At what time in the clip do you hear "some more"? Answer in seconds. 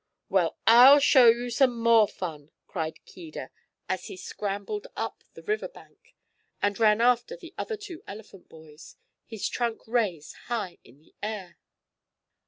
1.51-2.07